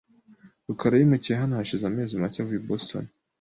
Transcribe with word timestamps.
rukara 0.67 0.95
yimukiye 0.97 1.35
hano 1.41 1.53
hashize 1.59 1.83
amezi 1.87 2.21
make 2.21 2.37
avuye 2.43 2.59
i 2.61 2.65
Boston. 2.67 3.05